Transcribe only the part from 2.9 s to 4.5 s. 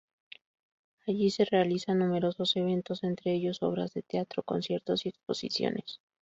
entre ellos obras de teatro,